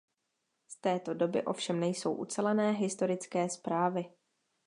[0.67, 4.05] Z této doby ovšem nejsou ucelené historické zprávy.